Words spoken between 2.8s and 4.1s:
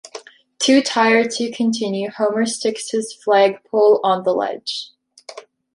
his flag pole